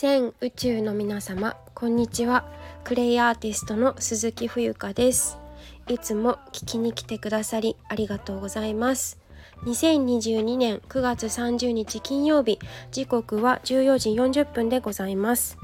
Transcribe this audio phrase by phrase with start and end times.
[0.00, 2.48] 全宇宙の皆様こんにちは。
[2.84, 5.40] クレイアーティストの鈴木冬香です。
[5.88, 9.18] いつも聞きに来てくださりありがとうございます。
[9.64, 12.60] 2022年9月30日金曜日
[12.92, 15.58] 時刻は14時40分でございます。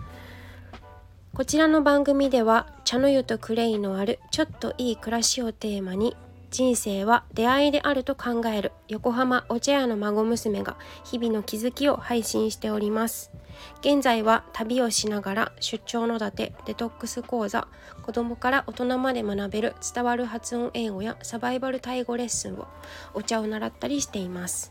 [1.33, 6.17] こちらの番組では茶の湯とクレイのあるちょっといい暮らしをテーマに
[6.55, 8.71] 人生は出会いであると考える。
[8.87, 13.33] 横浜お茶屋の孫娘が日々の気づきを配信しております。
[13.81, 17.67] 現在は旅をしながら出張のだてデトックス講座
[18.03, 22.69] 子供から大人まで学べる伝わる発音英語やサバイバルタイ語レッスンを
[23.15, 24.71] お茶を習ったりしています。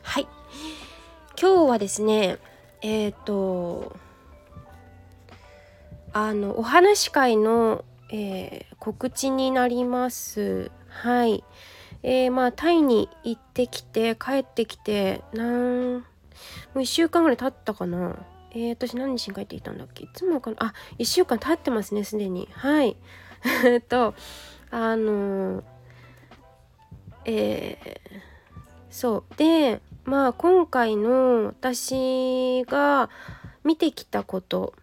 [0.00, 0.26] はい。
[1.38, 2.38] 今日はですね
[2.80, 3.94] えっ、ー、と
[6.14, 10.70] あのお話会の、えー、告知になります。
[10.92, 11.42] はい。
[12.02, 16.02] えー、まあタイに行ってきて帰ってきてなんも
[16.74, 18.16] う1週間ぐらい経ったかな。
[18.50, 20.04] えー、私何日に帰ってきたんだっけ？
[20.04, 20.56] いつもかな？
[20.60, 22.48] あ1週間経ってますねすでに。
[22.52, 22.96] はい。
[23.64, 24.14] えっと
[24.70, 25.62] あの
[27.24, 28.20] えー、
[28.90, 29.34] そう。
[29.36, 33.08] でまあ今回の私が
[33.64, 34.74] 見てきたこと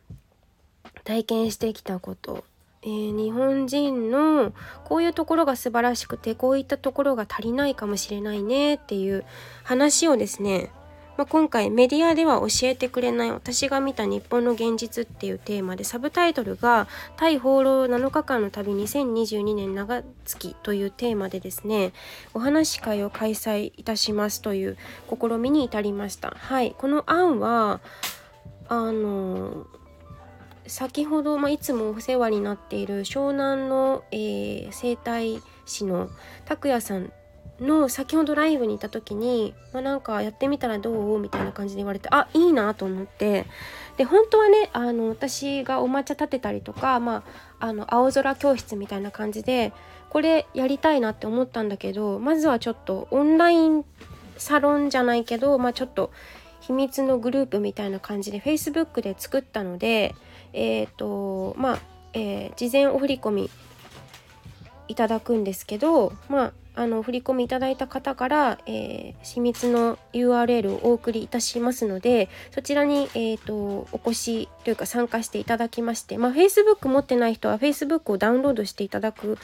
[1.03, 2.45] 体験してきたこと
[2.81, 4.53] えー、日本人の
[4.85, 9.25] こういうところが素晴らしくてこういったところが足りないかもしれないねっていう
[9.63, 10.71] 話をですね、
[11.17, 21.91] まあ、今回メディアでは教えてくれない私が見た日本の現実っていうテーマでサブタイトルが「タイ放浪7日間の旅2022年長月」というテーマでですね
[22.33, 24.77] お話し会を開催いたしますという
[25.09, 26.33] 試みに至りました。
[26.37, 27.81] はい、この案は
[28.69, 29.67] あの
[30.69, 36.09] 先ほど、まあ、いつもお世話になっている湘南の、えー、整体師の
[36.45, 37.11] 拓也さん
[37.59, 41.19] の先ほどライブに行った時に、まあ、なんかやってみたらどう？
[41.19, 43.45] みたいな感じで言われてあいいなと思って。
[43.97, 47.25] で本当はねあの私がお抹茶立てたりとか、ま
[47.59, 49.73] あ、あの青空教室みたいな感じで
[50.09, 53.83] これやりたいなって思ったんだけどまずはちょっとオンライン
[54.37, 56.11] サロンじゃないけど、まあ、ちょっと
[56.61, 60.15] 秘密のグループみたいな感じで Facebook で作ったので
[60.53, 61.79] えっ、ー、とまあ、
[62.13, 63.49] えー、事前お振り込み
[64.87, 73.53] いただくんですけどまああの振り込みいただいた方から、えー、秘密の URL をお送りいたしますのでそちらに、えーと、
[73.91, 79.37] お越しというか参加していただきまして、まあ、Facebook 持ってない人は Facebook をダウンロードしていただく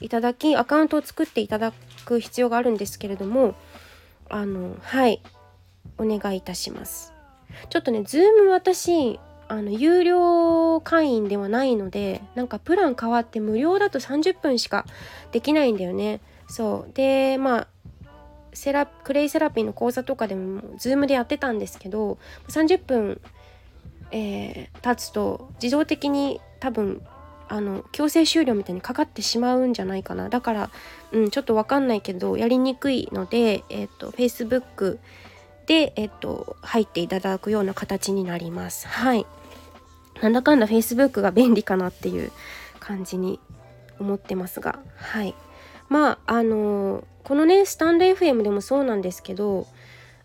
[0.00, 1.72] いただきアカウントを作っていただ
[2.04, 3.54] く必要があるんですけれども
[4.28, 5.22] あのはい
[5.98, 7.12] お願いいたします。
[7.68, 14.86] ちょっとね、Zoom 私あの有料会員ではないのでなんかプラン変わって無料だと30分しか
[15.30, 16.20] できないんだよね。
[16.48, 16.94] そう。
[16.94, 17.68] でまあ
[18.54, 23.20] セラクレイセラピーの講座とかでも Zoom でやってたんですけど30分、
[24.10, 27.02] えー、経つと自動的に多分
[27.48, 30.30] あの強制終了みたいにかかってしまうんじゃないかな。
[30.30, 30.70] だから、
[31.12, 34.98] うん、ちょっと分かんないけどやりにくいので、えっ、ー、と Facebook
[35.66, 38.88] で、えっ、と入っていただくような形になります。
[38.88, 39.26] はい。
[40.20, 42.30] なんだかんだ Facebook が便利かなっていう
[42.78, 43.40] 感じに
[43.98, 44.78] 思ってますが。
[44.96, 45.34] はい。
[45.88, 49.66] まああのこのねスタンド FM でもそうなんですけど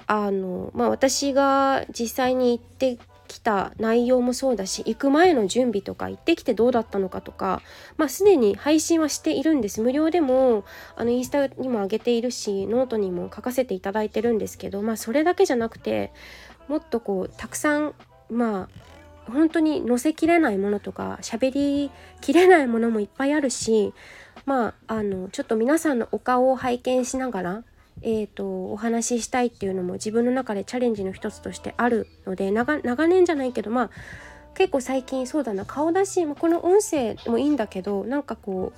[0.07, 7.61] あのまあ私が実際に行ってきた内容もそうだし行く前の準備とか行ってきてどうだったのかとか
[7.97, 9.81] まあすでに配信はしているんです。
[9.81, 10.63] 無料でも
[10.95, 16.11] あのインスタにも上げているしノートにも書かせていただいてるんですけどまあそれだけじゃなくて
[16.67, 17.93] もっとこうたくさん
[18.29, 18.69] ま
[19.27, 23.93] あ本当に載せきれないものとか喋りきれないものもいっぱいあるし
[24.45, 27.63] まああのちょっと皆さんのお顔を拝見しながら
[28.01, 33.89] えーと、お話ししたいっていうのも自分の中でチャレンジの一つとしてあるので長年じゃないけどまあ
[34.55, 38.73] 結構最近そうだな顔出し、まあ、この音声もいいんだけどなんかこ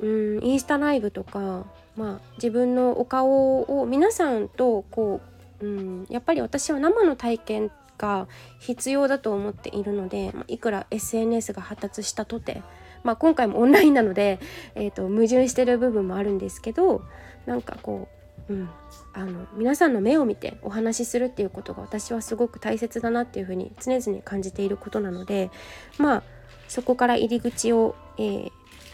[0.00, 1.66] ううんインスタライブとか、
[1.96, 5.20] まあ、自分のお顔を皆さんとこ
[5.60, 8.28] う、うん、やっぱり私は生の体験が
[8.60, 12.62] 必要だと思っているのでまあいくら SNS が発達したとて、
[13.02, 14.38] まあ、今回もオンラインなので、
[14.74, 17.02] えーと、矛盾してる部分もあるんですけど
[17.46, 18.17] なんかこう、
[18.48, 18.68] うん、
[19.12, 25.50] あの皆さんの目を見てお話しするっていうことが私はすごく大切だなっていうふうに常々感じていることなので
[25.98, 26.22] まあ
[26.66, 28.50] そこから入り口を、えー、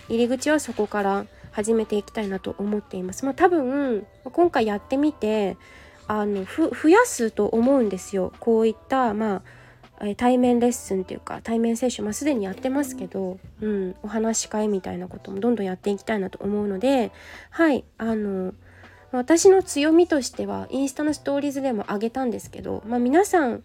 [0.09, 3.25] 入り口はそこから始めていきたいなと思っています。
[3.25, 5.57] まあ、多分今回やってみて
[6.07, 9.43] あの増やすと思うんですよこういったまあ
[10.17, 17.13] 対面レッスンっていうか対面接種、まあ、すでにやってますけど、うん、お話し会みたいなこともどんどんやっていきたいなと思うので
[17.51, 18.53] はいあの
[19.17, 23.63] 私の強みとしてはインスタのストーリーズでも上げたんですけど、まあ、皆さん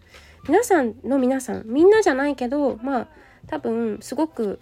[0.48, 3.08] 皆さんの皆さんみんなじゃないけどまあ
[3.48, 4.60] 多分すごく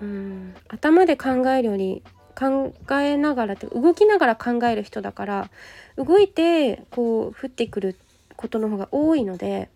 [0.00, 2.02] うん頭で考えるより
[2.38, 5.50] 考えながら動きながら考える人だから
[5.96, 7.96] 動いてこう降ってくる
[8.36, 9.70] ことの方が多いので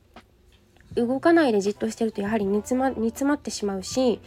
[0.94, 4.20] 動かないでじっとしてるとやはり煮詰ま煮詰まってしまうし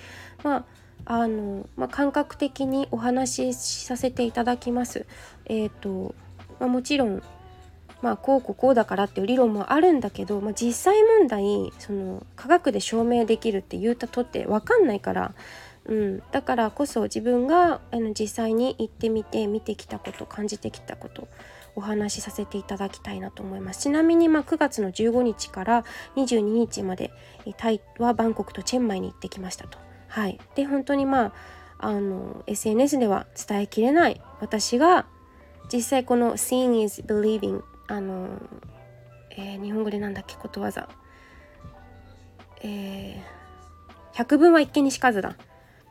[0.44, 0.66] まあ
[1.06, 5.06] あの、まあ、感覚的にお話しさせていただきます。
[5.46, 6.16] えーと
[6.60, 7.22] まあ、もちろん、
[8.02, 15.34] まあ、こうこうこうだからっていう理論もあるんだけど、まあ、実際問題その科学で証明できるって言うたとって分かんないから、
[15.86, 21.28] うん、だからこそ自分があの実際に行ってみて見てきたこと感じてきたこと
[21.76, 25.84] お話しさせていただきたいなと思いますちなみにま9月の15日から
[26.16, 27.12] 22日まで
[27.58, 29.93] タイはバンコクとチェンマイに行ってきましたと。
[30.14, 31.34] はい、で本当にま
[31.80, 34.22] ああの SNS では伝えきれない。
[34.42, 35.08] 私が
[35.74, 38.40] 実際この Seeing is Believing あの、
[39.32, 40.36] えー、日本語でなんだっけ？
[40.36, 40.88] ことわざ、
[42.62, 43.22] えー、
[44.14, 45.36] 百聞は一見にしかずだ。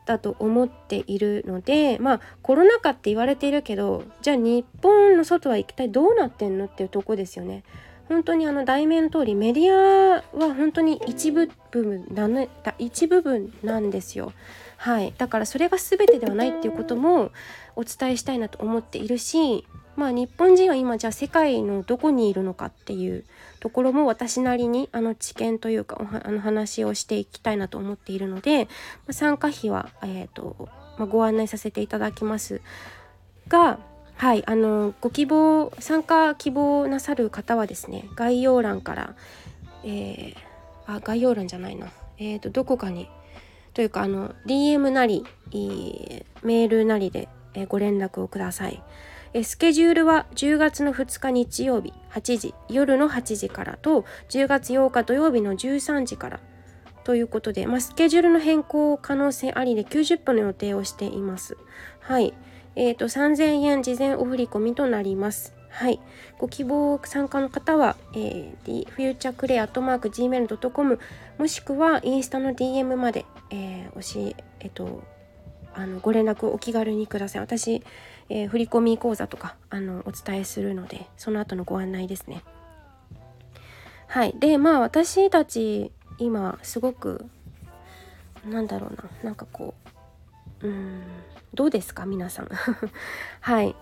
[0.05, 6.65] だと思っているのでまあコロナ禍って言われているけどじゃあ日本の外は一体どうなってんの？
[6.65, 7.65] っていうとこですよね。
[8.09, 12.47] 本当にあの題名の通りメディアは本当に一部分なの
[12.77, 14.33] 一部分なんですよ。
[14.77, 17.31] はい、だからそれが全てではないっていうことも
[17.77, 19.65] お伝えしたいなと思っているし
[19.95, 23.23] まあ日本人は今じゃあ世界のどこにいるのかっていう
[23.61, 28.71] ところも私なりにあの知見というかあの話をしていきたいなと思っているので、ま
[29.11, 30.67] あ、参加費は、えーと
[30.97, 32.61] まあ、ご案内させていただきます
[33.47, 33.79] が
[34.15, 39.15] はいあのご希望参加希望なさる方はですね概要欄から、
[39.83, 40.35] えー、
[40.85, 41.87] あ概要欄じゃないな
[42.17, 43.09] えーと、どこかに
[43.73, 47.27] というかあの DM なりメールなりで
[47.67, 48.81] ご連絡をください。
[49.43, 56.39] スケジュールは10月の2日日曜日8時夜の8時からと10月8日土曜日の13時から
[57.03, 61.57] ということで、まあ、スケジュールの変更可能性ありで90分の予定をしています。
[61.99, 62.35] はい。
[62.75, 65.53] えっ、ー、と、3000円事前お振り込みとなります。
[65.69, 65.99] はい。
[66.37, 70.99] ご希望参加の方は、えー、futureclay.gmail.com
[71.37, 75.03] もしくはインスタの DM まで、えー、おし、えっ、ー、と、
[75.75, 77.41] あのご連絡お気軽にください。
[77.41, 77.81] 私、
[78.29, 82.43] えー、振込講座とかあのお伝えするのでその後のご案内ですね。
[84.07, 87.25] はいでまあ私たち今すごく
[88.47, 89.89] なんだろうななんかこう
[90.63, 91.01] うん。
[91.53, 92.49] どうですか皆さん。
[93.41, 93.75] はい。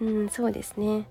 [0.00, 1.06] うんそうですね。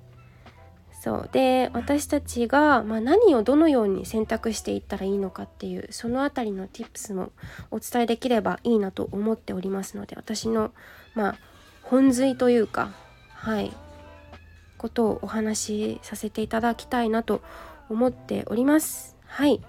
[0.91, 1.29] そう。
[1.31, 7.31] で私たちが、まあ、何をどのように選択していったらいいのかっていうその辺りの tips も
[7.71, 10.71] お伝えできればいいなと思っておりますので私の
[11.15, 11.35] まあ
[11.81, 12.93] 本髄というか
[13.29, 13.73] はい。
[14.77, 17.41] ことをお話しさせていただきたいなと
[17.89, 19.15] 思っております。
[19.25, 19.61] はい。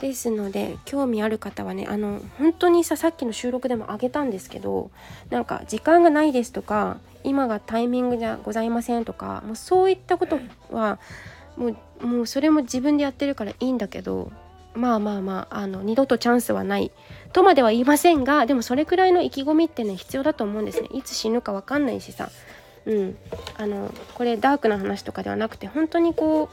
[0.00, 4.90] ですので興味ある方はねあの本当にささっきの収録でもあげたんですけど
[5.30, 10.98] なんか時間がないですとか今がタイミングじゃございませんとかもうそういったことは
[11.56, 11.68] も
[12.00, 14.32] うもうそれも自分でやってるからいいんだけど
[14.74, 16.90] まあまあまああの二度とチャンスはない
[17.32, 20.88] とまでは言いませんがでもそれくらいの意気込みってね必要だと思うんですね。
[20.92, 22.30] いつ死ぬか分かんないしさ。
[22.86, 23.16] うん。
[23.56, 26.48] あのこれダークな話とかではなくて本当にこ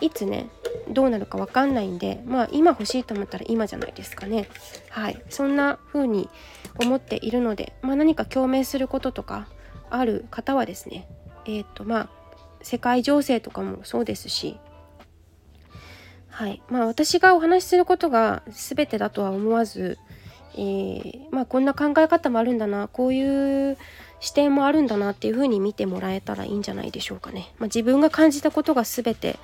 [0.00, 0.48] ういつね
[0.88, 4.48] どうなるか分かんないんでまあ今欲しいと思ったら今じゃないですかね。
[4.88, 5.22] はい。
[5.28, 6.28] そんな風に
[6.78, 9.48] 思っているので、まあ、何か共鳴することとか
[9.90, 11.08] ある方はですね
[11.46, 12.08] えっ、ー、とまあ
[12.62, 14.58] 世界情勢とかもそうですし
[16.40, 16.62] はい。
[16.68, 19.98] まあ、私がお話しすることが全てだとは思わず、
[20.54, 23.76] えー、まあ、こんな考え方もあるんだなこういう
[24.20, 27.52] 視点もあるんだなっていうふうに見てもらえたらいいんじゃないでしょうかね。
[27.58, 29.38] まあ、自分が感じたことが全て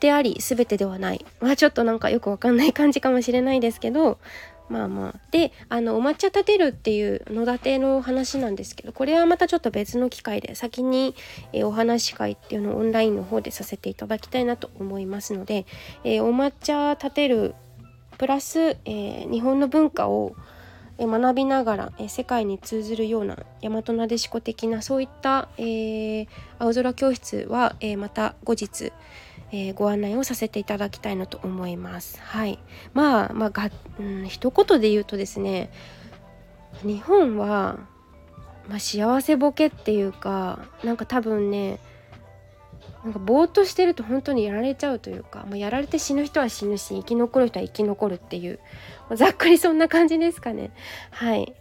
[0.00, 4.18] であり全てではない、まあ、ちょっとなんかよくわかんない感じかもしれないですけど
[4.68, 5.20] まあまあ。
[5.30, 11.14] であのお抹茶立てるっていう野立ての話なんですけどこれはまたちょっと別の機会で先に、
[11.52, 15.66] え、お話し会っていうのをオンラインの方でさせていただきたいなと思いますので、
[16.04, 17.54] えー、お抹茶立てる
[18.18, 20.34] プラス、えー、日本の文化を
[20.98, 28.94] 学びながら、世界に通ずるような大和なでしこ的なそういった、えー、青空教室は、えまた後日、
[29.52, 32.20] えー、ご案内をさせていただきたいなと思います。
[32.20, 32.58] はい、
[32.94, 35.70] まあまあが、うん、一言で言うとですね
[36.82, 37.78] 日本は、
[38.68, 41.78] まあ、幸せボケっていうかなんか多分ね
[43.04, 48.58] なんかぼーっとしてると本当にやられちゃうというか、まあ、やられて死ぬ人は死ぬし生き残る人は生き残るっていう
[49.14, 50.72] ざっくりそんな感じですかね。
[51.10, 51.54] はい。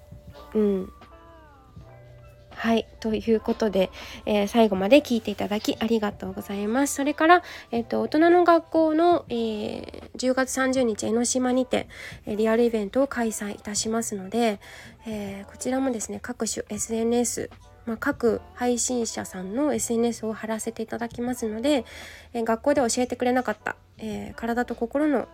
[0.56, 0.90] うん。
[2.66, 3.92] はいということで、
[4.26, 6.96] えー、最後まで聞いていただきありがとうございます。
[6.96, 11.88] それから、えーと、大人の学校の、えー、10月30日江ノ島にて、
[12.26, 14.60] えリアルイベントを開催いたしますので、
[15.06, 17.52] えこちらもですね各種 SNS
[17.86, 21.86] まあ、各配信者さんの SNS を貼らせていただきますので、
[22.34, 25.28] えー、学校で教えてくれなかった、えー、体と心の、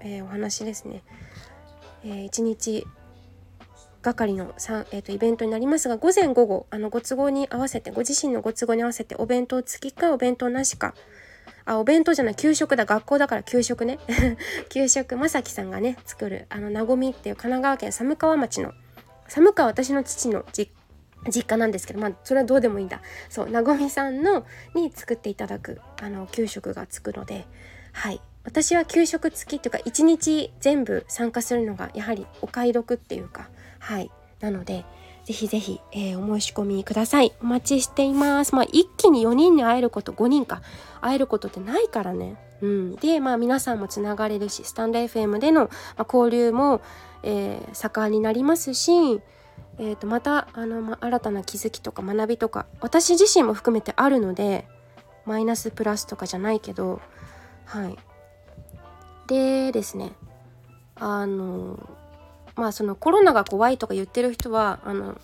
[0.00, 1.04] えー、お話ですね、
[2.02, 2.84] え1日
[4.04, 4.52] 係の
[4.92, 10.94] えーと、イベントになりますが午前午後あのご都合に合わせてご自身のご都合に合わせてお弁当付きかお弁当なしか。
[11.66, 12.84] あお弁当じゃない給食だ。
[12.84, 13.98] 学校だから給食ね。
[14.68, 18.72] 給食まさきさんがね作るあのなごみっていう神奈川県寒川町の
[19.28, 20.70] 寒川私の父の実
[21.30, 23.00] 実家なんですけどまあそれはどうでもいいんだ。
[23.30, 24.44] そうなごみさんの
[24.74, 27.46] に作っていただくあの給食がつくので
[27.92, 28.20] はい。
[28.44, 33.48] 私は給食付きっていうか一日全部参加するのがやはりお買い得っていうか
[33.84, 34.10] はい。
[34.40, 34.84] なので
[35.24, 37.32] ぜひぜひ、えー、お申し込みください。
[37.42, 38.54] お待ちしています。
[38.54, 40.62] まあ一気に4人に会えること5人か。
[41.00, 42.36] 会えることってないからね。
[42.62, 42.96] うん。
[42.96, 46.80] でまあ皆さんもつながれるしスタンド FM での、ま、交流も、
[47.22, 49.20] えー、盛んになりますし
[49.78, 54.68] えー、とまたあの、ま、新たな気づきとか学びとか私自身も含めてあるので
[55.26, 57.00] マイナスプラスとかじゃないけど
[57.64, 57.96] はい。
[59.26, 60.12] でですね
[60.96, 61.78] あの
[62.56, 65.20] まあそのコロナが怖いとか言ってる人はあの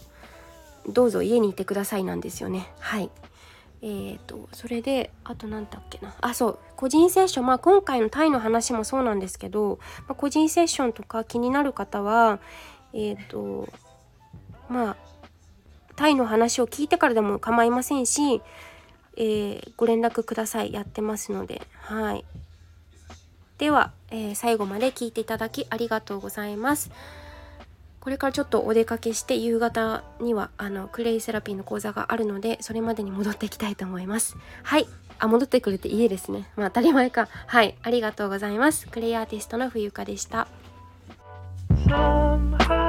[0.89, 2.67] どうぞ家にいてくださいなんですよね。
[2.79, 3.11] はい。
[3.83, 6.15] えーとそれであと何だっけな。
[6.21, 6.59] あそう。
[6.77, 7.47] 個人セッション。
[7.47, 12.41] まあ今回のタイの話もそうなんですけど、まあ、個人セッションとか気になる方は
[12.93, 13.69] えっ、ー、と
[14.69, 14.97] まあ
[15.97, 18.41] タイの話を聞いてからでも構いませんし、
[19.17, 20.73] えー、ご連絡ください。
[20.73, 21.61] やってますので。
[21.83, 22.25] はい。
[23.59, 26.91] では、えー、最後まで聞いていただきありがとうございます。
[28.01, 34.37] これからちょっとお出かけして夕方にはあのクレイセラピーの講座があるのでそれまでに戻っていきたいと思います。
[34.63, 34.89] はい。
[35.19, 36.49] あ戻ってくるって家ですね。
[36.57, 37.29] まあ当たり前か。
[37.47, 37.77] はい。
[37.83, 38.89] ありがとうございます。
[38.89, 40.49] クレイアーティストの冬香でした。
[41.87, 42.80] Somehow